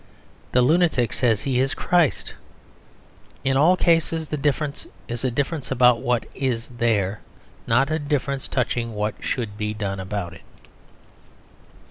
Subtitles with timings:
[0.51, 2.33] The lunatic says he is Christ.
[3.43, 7.19] In all cases the difference is a difference about what is there;
[7.67, 10.41] not a difference touching what should be done about it.